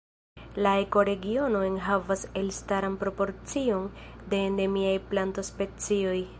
[0.67, 3.87] La ekoregiono enhavas elstaran proporcion
[4.33, 6.21] de endemiaj plantospecioj.